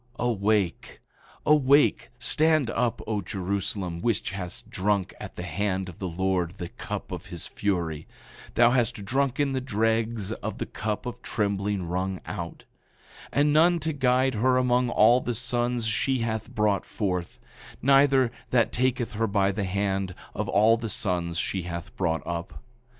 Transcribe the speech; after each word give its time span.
8:17 0.17 0.25
Awake, 0.31 1.01
awake, 1.45 2.09
stand 2.17 2.71
up, 2.71 3.03
O 3.05 3.21
Jerusalem, 3.21 4.01
which 4.01 4.31
hast 4.31 4.67
drunk 4.67 5.13
at 5.19 5.35
the 5.35 5.43
hand 5.43 5.87
of 5.89 5.99
the 5.99 6.07
Lord 6.07 6.53
the 6.55 6.69
cup 6.69 7.11
of 7.11 7.27
his 7.27 7.45
fury—thou 7.45 8.71
hast 8.71 9.05
drunken 9.05 9.53
the 9.53 9.61
dregs 9.61 10.31
of 10.31 10.57
the 10.57 10.65
cup 10.65 11.05
of 11.05 11.21
trembling 11.21 11.83
wrung 11.87 12.19
out— 12.25 12.63
8:18 13.27 13.27
And 13.33 13.53
none 13.53 13.79
to 13.81 13.93
guide 13.93 14.33
her 14.33 14.57
among 14.57 14.89
all 14.89 15.21
the 15.21 15.35
sons 15.35 15.85
she 15.85 16.17
hath 16.21 16.49
brought 16.49 16.83
forth; 16.83 17.39
neither 17.83 18.31
that 18.49 18.71
taketh 18.71 19.11
her 19.11 19.27
by 19.27 19.51
the 19.51 19.65
hand, 19.65 20.15
of 20.33 20.49
all 20.49 20.77
the 20.77 20.89
sons 20.89 21.37
she 21.37 21.61
hath 21.61 21.95
brought 21.95 22.25
up. 22.25 22.63